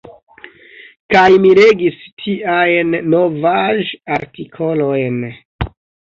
Kaj 1.15 1.25
mi 1.41 1.49
legis 1.57 1.99
tiajn 2.21 2.95
novaĵ-artikolojn. 3.15 5.21